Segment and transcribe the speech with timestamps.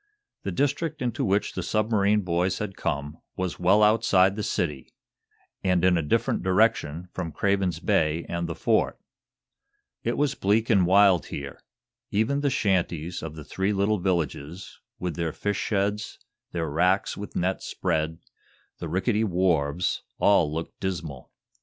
[0.41, 4.95] The district into which the submarine boys had come was well outside of the city,
[5.63, 8.97] and in a different direction from Craven's Bay and the Fort.
[10.03, 11.59] It was bleak and wild here.
[12.09, 16.17] Even the shanties of the three little villages, with their fish sheds,
[16.51, 18.17] their racks with nets spread,
[18.79, 21.31] the rickety wharves all looked dismal.